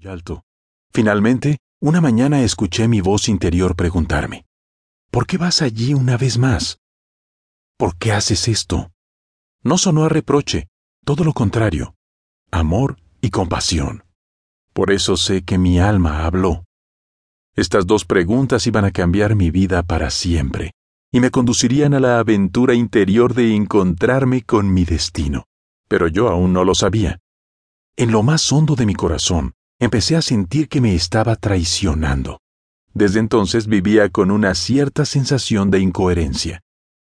y 0.00 0.08
alto. 0.08 0.44
Finalmente, 0.92 1.58
una 1.80 2.00
mañana 2.00 2.42
escuché 2.42 2.88
mi 2.88 3.00
voz 3.00 3.28
interior 3.28 3.76
preguntarme, 3.76 4.46
¿por 5.10 5.26
qué 5.26 5.36
vas 5.36 5.60
allí 5.60 5.92
una 5.92 6.16
vez 6.16 6.38
más? 6.38 6.78
¿Por 7.76 7.96
qué 7.96 8.12
haces 8.12 8.48
esto? 8.48 8.90
No 9.62 9.76
sonó 9.76 10.04
a 10.04 10.08
reproche, 10.08 10.68
todo 11.04 11.22
lo 11.22 11.34
contrario, 11.34 11.94
amor 12.50 12.96
y 13.20 13.30
compasión. 13.30 14.04
Por 14.72 14.90
eso 14.90 15.16
sé 15.16 15.42
que 15.42 15.58
mi 15.58 15.78
alma 15.78 16.24
habló. 16.24 16.64
Estas 17.54 17.86
dos 17.86 18.06
preguntas 18.06 18.66
iban 18.66 18.86
a 18.86 18.92
cambiar 18.92 19.34
mi 19.34 19.50
vida 19.50 19.82
para 19.82 20.10
siempre 20.10 20.72
y 21.12 21.20
me 21.20 21.30
conducirían 21.30 21.92
a 21.92 22.00
la 22.00 22.20
aventura 22.20 22.74
interior 22.74 23.34
de 23.34 23.54
encontrarme 23.54 24.42
con 24.42 24.72
mi 24.72 24.84
destino. 24.84 25.44
Pero 25.88 26.06
yo 26.08 26.28
aún 26.28 26.52
no 26.52 26.64
lo 26.64 26.74
sabía. 26.74 27.18
En 27.96 28.12
lo 28.12 28.22
más 28.22 28.50
hondo 28.52 28.76
de 28.76 28.86
mi 28.86 28.94
corazón, 28.94 29.52
empecé 29.80 30.14
a 30.14 30.22
sentir 30.22 30.68
que 30.68 30.80
me 30.80 30.94
estaba 30.94 31.34
traicionando. 31.36 32.38
Desde 32.92 33.18
entonces 33.18 33.66
vivía 33.66 34.10
con 34.10 34.30
una 34.30 34.54
cierta 34.54 35.04
sensación 35.04 35.70
de 35.70 35.80
incoherencia. 35.80 36.60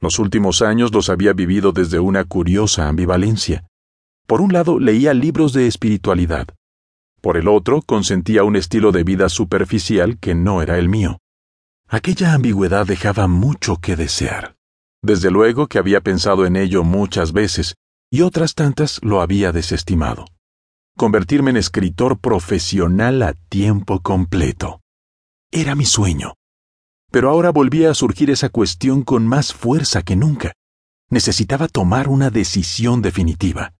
Los 0.00 0.18
últimos 0.18 0.60
años 0.60 0.92
los 0.92 1.08
había 1.08 1.32
vivido 1.32 1.72
desde 1.72 2.00
una 2.00 2.24
curiosa 2.24 2.88
ambivalencia. 2.88 3.66
Por 4.26 4.40
un 4.40 4.52
lado, 4.52 4.80
leía 4.80 5.14
libros 5.14 5.52
de 5.52 5.68
espiritualidad. 5.68 6.48
Por 7.20 7.36
el 7.36 7.48
otro, 7.48 7.82
consentía 7.82 8.42
un 8.42 8.56
estilo 8.56 8.92
de 8.92 9.04
vida 9.04 9.28
superficial 9.28 10.18
que 10.18 10.34
no 10.34 10.60
era 10.60 10.78
el 10.78 10.88
mío. 10.88 11.18
Aquella 11.88 12.34
ambigüedad 12.34 12.84
dejaba 12.84 13.28
mucho 13.28 13.76
que 13.76 13.94
desear. 13.94 14.56
Desde 15.02 15.30
luego 15.30 15.68
que 15.68 15.78
había 15.78 16.00
pensado 16.00 16.46
en 16.46 16.56
ello 16.56 16.82
muchas 16.82 17.32
veces, 17.32 17.76
y 18.10 18.22
otras 18.22 18.54
tantas 18.54 18.98
lo 19.02 19.20
había 19.20 19.52
desestimado. 19.52 20.26
Convertirme 20.98 21.50
en 21.50 21.58
escritor 21.58 22.18
profesional 22.18 23.22
a 23.22 23.34
tiempo 23.34 24.00
completo. 24.00 24.80
Era 25.52 25.74
mi 25.74 25.84
sueño. 25.84 26.32
Pero 27.10 27.28
ahora 27.28 27.50
volvía 27.50 27.90
a 27.90 27.94
surgir 27.94 28.30
esa 28.30 28.48
cuestión 28.48 29.02
con 29.02 29.26
más 29.26 29.52
fuerza 29.52 30.00
que 30.00 30.16
nunca. 30.16 30.54
Necesitaba 31.10 31.68
tomar 31.68 32.08
una 32.08 32.30
decisión 32.30 33.02
definitiva. 33.02 33.74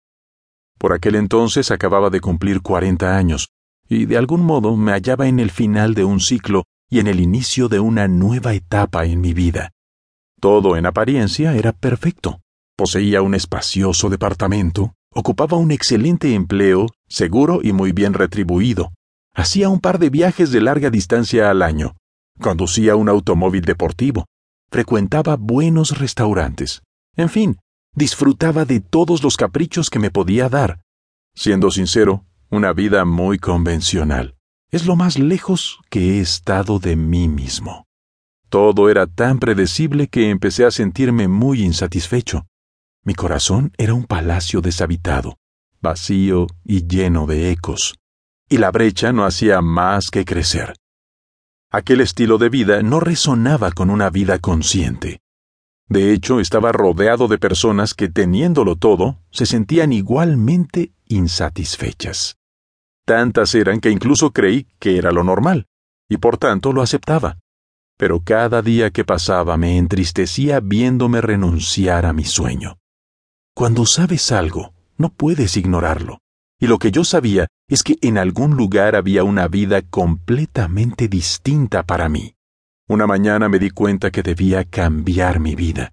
Por 0.78 0.92
aquel 0.92 1.14
entonces 1.14 1.70
acababa 1.70 2.10
de 2.10 2.20
cumplir 2.20 2.60
cuarenta 2.60 3.16
años, 3.16 3.48
y 3.88 4.04
de 4.04 4.18
algún 4.18 4.42
modo 4.42 4.76
me 4.76 4.92
hallaba 4.92 5.26
en 5.26 5.40
el 5.40 5.50
final 5.50 5.94
de 5.94 6.04
un 6.04 6.20
ciclo 6.20 6.64
y 6.90 6.98
en 6.98 7.06
el 7.06 7.20
inicio 7.20 7.70
de 7.70 7.80
una 7.80 8.08
nueva 8.08 8.52
etapa 8.52 9.06
en 9.06 9.22
mi 9.22 9.32
vida. 9.32 9.72
Todo 10.38 10.76
en 10.76 10.84
apariencia 10.84 11.56
era 11.56 11.72
perfecto. 11.72 12.42
Poseía 12.76 13.22
un 13.22 13.34
espacioso 13.34 14.10
departamento, 14.10 14.92
ocupaba 15.14 15.56
un 15.56 15.70
excelente 15.70 16.34
empleo, 16.34 16.88
seguro 17.08 17.60
y 17.62 17.72
muy 17.72 17.92
bien 17.92 18.14
retribuido. 18.14 18.92
Hacía 19.34 19.68
un 19.68 19.80
par 19.80 19.98
de 19.98 20.10
viajes 20.10 20.50
de 20.50 20.60
larga 20.60 20.90
distancia 20.90 21.50
al 21.50 21.62
año. 21.62 21.96
Conducía 22.40 22.96
un 22.96 23.08
automóvil 23.08 23.62
deportivo. 23.62 24.26
Frecuentaba 24.70 25.36
buenos 25.36 25.98
restaurantes. 25.98 26.82
En 27.16 27.28
fin, 27.28 27.58
disfrutaba 27.94 28.64
de 28.64 28.80
todos 28.80 29.22
los 29.22 29.36
caprichos 29.36 29.90
que 29.90 29.98
me 29.98 30.10
podía 30.10 30.48
dar. 30.48 30.80
Siendo 31.34 31.70
sincero, 31.70 32.24
una 32.50 32.72
vida 32.72 33.04
muy 33.04 33.38
convencional 33.38 34.36
es 34.70 34.86
lo 34.86 34.96
más 34.96 35.18
lejos 35.18 35.78
que 35.90 36.18
he 36.18 36.20
estado 36.20 36.78
de 36.78 36.96
mí 36.96 37.28
mismo. 37.28 37.86
Todo 38.48 38.90
era 38.90 39.06
tan 39.06 39.38
predecible 39.38 40.08
que 40.08 40.30
empecé 40.30 40.64
a 40.64 40.70
sentirme 40.70 41.28
muy 41.28 41.62
insatisfecho. 41.62 42.46
Mi 43.02 43.14
corazón 43.14 43.72
era 43.78 43.94
un 43.94 44.04
palacio 44.04 44.60
deshabitado, 44.60 45.36
vacío 45.86 46.48
y 46.64 46.86
lleno 46.88 47.26
de 47.26 47.50
ecos, 47.52 47.94
y 48.48 48.58
la 48.58 48.72
brecha 48.72 49.12
no 49.12 49.24
hacía 49.24 49.60
más 49.60 50.10
que 50.10 50.24
crecer. 50.24 50.74
Aquel 51.70 52.00
estilo 52.00 52.38
de 52.38 52.48
vida 52.48 52.82
no 52.82 52.98
resonaba 52.98 53.70
con 53.70 53.90
una 53.90 54.10
vida 54.10 54.40
consciente. 54.40 55.20
De 55.88 56.12
hecho, 56.12 56.40
estaba 56.40 56.72
rodeado 56.72 57.28
de 57.28 57.38
personas 57.38 57.94
que, 57.94 58.08
teniéndolo 58.08 58.74
todo, 58.74 59.20
se 59.30 59.46
sentían 59.46 59.92
igualmente 59.92 60.92
insatisfechas. 61.06 62.36
Tantas 63.04 63.54
eran 63.54 63.78
que 63.78 63.90
incluso 63.90 64.32
creí 64.32 64.66
que 64.80 64.98
era 64.98 65.12
lo 65.12 65.22
normal, 65.22 65.66
y 66.08 66.16
por 66.16 66.36
tanto 66.36 66.72
lo 66.72 66.82
aceptaba. 66.82 67.38
Pero 67.96 68.20
cada 68.24 68.60
día 68.60 68.90
que 68.90 69.04
pasaba 69.04 69.56
me 69.56 69.78
entristecía 69.78 70.58
viéndome 70.58 71.20
renunciar 71.20 72.04
a 72.06 72.12
mi 72.12 72.24
sueño. 72.24 72.78
Cuando 73.54 73.86
sabes 73.86 74.32
algo, 74.32 74.74
no 74.98 75.10
puedes 75.10 75.56
ignorarlo. 75.56 76.18
Y 76.58 76.66
lo 76.66 76.78
que 76.78 76.90
yo 76.90 77.04
sabía 77.04 77.48
es 77.68 77.82
que 77.82 77.98
en 78.00 78.18
algún 78.18 78.56
lugar 78.56 78.96
había 78.96 79.24
una 79.24 79.48
vida 79.48 79.82
completamente 79.82 81.08
distinta 81.08 81.82
para 81.82 82.08
mí. 82.08 82.34
Una 82.88 83.06
mañana 83.06 83.48
me 83.48 83.58
di 83.58 83.70
cuenta 83.70 84.10
que 84.10 84.22
debía 84.22 84.64
cambiar 84.64 85.40
mi 85.40 85.54
vida. 85.54 85.92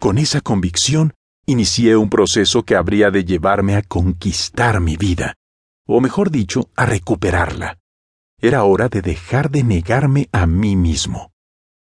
Con 0.00 0.18
esa 0.18 0.40
convicción, 0.40 1.14
inicié 1.46 1.96
un 1.96 2.10
proceso 2.10 2.64
que 2.64 2.76
habría 2.76 3.10
de 3.10 3.24
llevarme 3.24 3.76
a 3.76 3.82
conquistar 3.82 4.80
mi 4.80 4.96
vida 4.96 5.34
o 5.86 6.00
mejor 6.00 6.30
dicho, 6.30 6.70
a 6.76 6.86
recuperarla. 6.86 7.78
Era 8.40 8.64
hora 8.64 8.88
de 8.88 9.02
dejar 9.02 9.50
de 9.50 9.62
negarme 9.62 10.28
a 10.32 10.46
mí 10.46 10.76
mismo. 10.76 11.32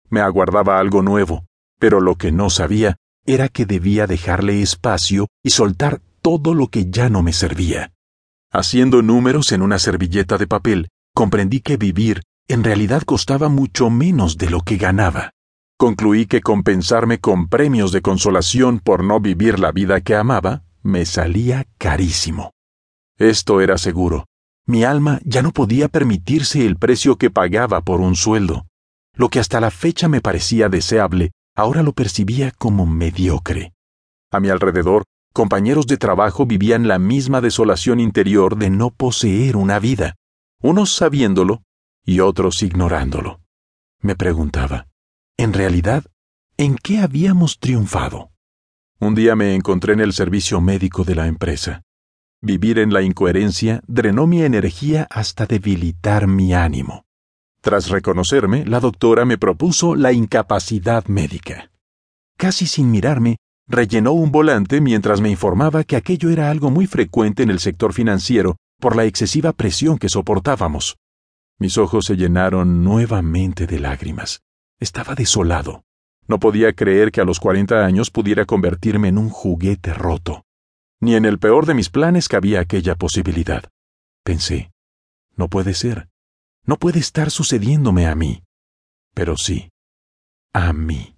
Me 0.09 0.21
aguardaba 0.21 0.79
algo 0.79 1.01
nuevo, 1.01 1.45
pero 1.79 2.01
lo 2.01 2.15
que 2.15 2.31
no 2.31 2.49
sabía 2.49 2.97
era 3.25 3.47
que 3.47 3.65
debía 3.65 4.07
dejarle 4.07 4.61
espacio 4.61 5.27
y 5.43 5.51
soltar 5.51 6.01
todo 6.21 6.53
lo 6.53 6.67
que 6.67 6.89
ya 6.89 7.09
no 7.09 7.23
me 7.23 7.33
servía. 7.33 7.93
Haciendo 8.51 9.01
números 9.01 9.51
en 9.51 9.61
una 9.61 9.79
servilleta 9.79 10.37
de 10.37 10.47
papel, 10.47 10.89
comprendí 11.13 11.61
que 11.61 11.77
vivir 11.77 12.21
en 12.47 12.63
realidad 12.63 13.03
costaba 13.03 13.47
mucho 13.47 13.89
menos 13.89 14.37
de 14.37 14.49
lo 14.49 14.61
que 14.61 14.77
ganaba. 14.77 15.31
Concluí 15.77 16.25
que 16.25 16.41
compensarme 16.41 17.19
con 17.19 17.47
premios 17.47 17.91
de 17.91 18.01
consolación 18.01 18.79
por 18.79 19.03
no 19.03 19.19
vivir 19.19 19.57
la 19.57 19.71
vida 19.71 20.01
que 20.01 20.15
amaba 20.15 20.63
me 20.83 21.05
salía 21.05 21.65
carísimo. 21.77 22.51
Esto 23.17 23.61
era 23.61 23.77
seguro. 23.77 24.25
Mi 24.67 24.83
alma 24.83 25.19
ya 25.23 25.41
no 25.41 25.51
podía 25.51 25.87
permitirse 25.87 26.65
el 26.65 26.75
precio 26.75 27.17
que 27.17 27.29
pagaba 27.29 27.81
por 27.81 28.01
un 28.01 28.15
sueldo. 28.15 28.67
Lo 29.15 29.29
que 29.29 29.39
hasta 29.39 29.59
la 29.59 29.71
fecha 29.71 30.07
me 30.07 30.21
parecía 30.21 30.69
deseable, 30.69 31.31
ahora 31.55 31.83
lo 31.83 31.93
percibía 31.93 32.51
como 32.51 32.85
mediocre. 32.85 33.73
A 34.31 34.39
mi 34.39 34.49
alrededor, 34.49 35.03
compañeros 35.33 35.87
de 35.87 35.97
trabajo 35.97 36.45
vivían 36.45 36.87
la 36.87 36.99
misma 36.99 37.41
desolación 37.41 37.99
interior 37.99 38.57
de 38.57 38.69
no 38.69 38.89
poseer 38.89 39.55
una 39.55 39.79
vida, 39.79 40.15
unos 40.61 40.93
sabiéndolo 40.95 41.63
y 42.05 42.19
otros 42.19 42.63
ignorándolo. 42.63 43.39
Me 44.01 44.15
preguntaba, 44.15 44.87
¿en 45.37 45.53
realidad, 45.53 46.05
en 46.57 46.75
qué 46.75 46.99
habíamos 46.99 47.59
triunfado? 47.59 48.31
Un 48.99 49.15
día 49.15 49.35
me 49.35 49.55
encontré 49.55 49.93
en 49.93 49.99
el 49.99 50.13
servicio 50.13 50.61
médico 50.61 51.03
de 51.03 51.15
la 51.15 51.27
empresa. 51.27 51.81
Vivir 52.41 52.79
en 52.79 52.91
la 52.91 53.01
incoherencia 53.01 53.81
drenó 53.87 54.27
mi 54.27 54.41
energía 54.41 55.07
hasta 55.09 55.45
debilitar 55.45 56.27
mi 56.27 56.53
ánimo. 56.53 57.05
Tras 57.61 57.89
reconocerme, 57.89 58.65
la 58.65 58.79
doctora 58.79 59.25
me 59.25 59.37
propuso 59.37 59.95
la 59.95 60.11
incapacidad 60.11 61.05
médica. 61.05 61.71
Casi 62.37 62.65
sin 62.65 62.89
mirarme, 62.89 63.37
rellenó 63.71 64.11
un 64.11 64.31
volante 64.31 64.81
mientras 64.81 65.21
me 65.21 65.29
informaba 65.29 65.83
que 65.83 65.95
aquello 65.95 66.29
era 66.29 66.51
algo 66.51 66.69
muy 66.69 66.87
frecuente 66.87 67.43
en 67.43 67.49
el 67.49 67.59
sector 67.59 67.93
financiero 67.93 68.57
por 68.79 68.95
la 68.95 69.05
excesiva 69.05 69.53
presión 69.53 69.97
que 69.97 70.09
soportábamos. 70.09 70.97
Mis 71.59 71.77
ojos 71.77 72.05
se 72.05 72.15
llenaron 72.15 72.83
nuevamente 72.83 73.67
de 73.67 73.79
lágrimas. 73.79 74.41
Estaba 74.79 75.13
desolado. 75.15 75.83
No 76.27 76.39
podía 76.39 76.73
creer 76.73 77.11
que 77.11 77.21
a 77.21 77.25
los 77.25 77.39
cuarenta 77.39 77.85
años 77.85 78.09
pudiera 78.09 78.45
convertirme 78.45 79.09
en 79.09 79.17
un 79.17 79.29
juguete 79.29 79.93
roto. 79.93 80.43
Ni 80.99 81.15
en 81.15 81.25
el 81.25 81.39
peor 81.39 81.65
de 81.65 81.73
mis 81.73 81.89
planes 81.89 82.27
cabía 82.27 82.59
aquella 82.59 82.95
posibilidad. 82.95 83.63
Pensé, 84.23 84.71
no 85.35 85.47
puede 85.47 85.73
ser. 85.73 86.09
No 86.65 86.77
puede 86.77 86.99
estar 86.99 87.31
sucediéndome 87.31 88.07
a 88.07 88.15
mí. 88.15 88.43
Pero 89.13 89.37
sí, 89.37 89.69
a 90.53 90.73
mí. 90.73 91.10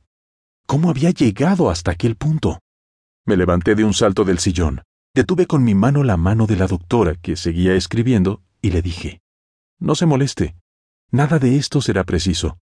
¿Cómo 0.66 0.90
había 0.90 1.12
llegado 1.12 1.70
hasta 1.70 1.92
aquel 1.92 2.16
punto? 2.16 2.60
Me 3.26 3.38
levanté 3.38 3.76
de 3.76 3.84
un 3.84 3.94
salto 3.94 4.24
del 4.24 4.40
sillón, 4.40 4.82
detuve 5.14 5.46
con 5.48 5.64
mi 5.64 5.76
mano 5.76 6.04
la 6.04 6.18
mano 6.18 6.48
de 6.48 6.56
la 6.56 6.68
doctora, 6.68 7.16
que 7.16 7.36
seguía 7.36 7.76
escribiendo, 7.76 8.42
y 8.62 8.72
le 8.72 8.82
dije, 8.82 9.22
No 9.80 9.96
se 9.96 10.06
moleste, 10.06 10.56
nada 11.12 11.40
de 11.40 11.58
esto 11.58 11.82
será 11.82 12.04
preciso. 12.04 12.58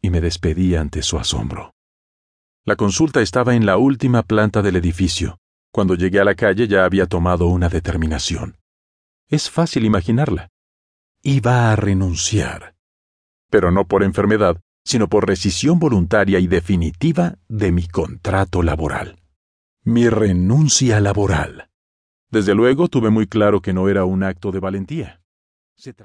Y 0.00 0.10
me 0.10 0.20
despedí 0.20 0.74
ante 0.74 1.02
su 1.02 1.18
asombro. 1.18 1.74
La 2.64 2.76
consulta 2.76 3.22
estaba 3.22 3.54
en 3.54 3.66
la 3.66 3.78
última 3.78 4.22
planta 4.22 4.62
del 4.62 4.76
edificio, 4.76 5.38
cuando 5.72 5.94
llegué 5.94 6.20
a 6.20 6.24
la 6.24 6.34
calle 6.34 6.68
ya 6.68 6.84
había 6.84 7.06
tomado 7.06 7.46
una 7.46 7.68
determinación. 7.68 8.58
Es 9.28 9.50
fácil 9.50 9.84
imaginarla. 9.84 10.48
Iba 11.22 11.72
a 11.72 11.76
renunciar. 11.76 12.74
Pero 13.50 13.70
no 13.70 13.86
por 13.86 14.02
enfermedad, 14.02 14.60
sino 14.88 15.06
por 15.06 15.28
rescisión 15.28 15.78
voluntaria 15.78 16.38
y 16.38 16.46
definitiva 16.46 17.36
de 17.46 17.72
mi 17.72 17.86
contrato 17.86 18.62
laboral. 18.62 19.18
Mi 19.84 20.08
renuncia 20.08 20.98
laboral. 20.98 21.68
Desde 22.30 22.54
luego 22.54 22.88
tuve 22.88 23.10
muy 23.10 23.26
claro 23.26 23.60
que 23.60 23.74
no 23.74 23.90
era 23.90 24.06
un 24.06 24.22
acto 24.22 24.50
de 24.50 24.60
valentía. 24.60 25.20
Se 25.76 25.92